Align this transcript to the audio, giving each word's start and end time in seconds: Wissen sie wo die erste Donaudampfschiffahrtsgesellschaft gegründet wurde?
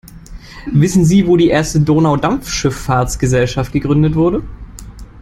Wissen 0.71 1.05
sie 1.05 1.27
wo 1.27 1.37
die 1.37 1.49
erste 1.49 1.79
Donaudampfschiffahrtsgesellschaft 1.79 3.71
gegründet 3.71 4.15
wurde? 4.15 4.41